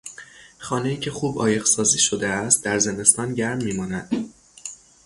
[0.57, 4.33] خانهای که خوب عایق سازی شده است در زمستان گرم میماند.